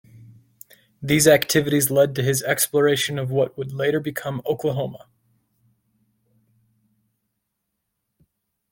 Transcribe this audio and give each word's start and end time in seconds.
These 1.03 1.27
activities 1.27 1.91
led 1.91 2.15
to 2.15 2.23
his 2.23 2.41
exploration 2.41 3.19
of 3.19 3.29
what 3.29 3.55
would 3.55 3.71
later 3.71 3.99
become 3.99 4.41
Oklahoma. 4.47 5.05